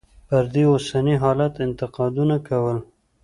پر 0.27 0.43
دې 0.53 0.63
اوسني 0.71 1.15
حالت 1.23 1.53
انتقادونه 1.67 2.35
کول. 2.47 2.77